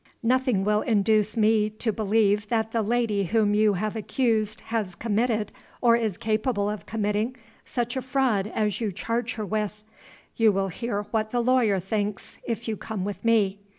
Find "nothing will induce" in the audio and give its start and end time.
0.23-1.37